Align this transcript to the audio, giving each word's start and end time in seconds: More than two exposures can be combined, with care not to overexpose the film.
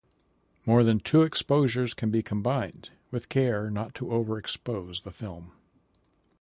More 0.65 0.83
than 0.83 0.99
two 0.99 1.21
exposures 1.21 1.93
can 1.93 2.09
be 2.09 2.23
combined, 2.23 2.89
with 3.11 3.29
care 3.29 3.69
not 3.69 3.93
to 3.93 4.05
overexpose 4.07 5.03
the 5.03 5.11
film. 5.11 5.51